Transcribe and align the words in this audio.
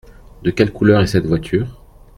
De 0.41 0.49
quelle 0.49 0.73
couleur 0.73 1.01
est 1.01 1.05
cette 1.05 1.27
voiture? 1.27 1.79